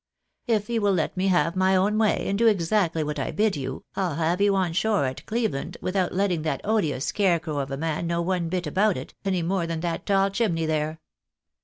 [0.47, 3.55] If you will let me have my own way, and do exactly what I bid
[3.55, 7.77] you, I'll have you on shore at Cleveland, without letting that odious scarecrow of a
[7.77, 10.99] man know one bit about it, any more than that tall chimney there."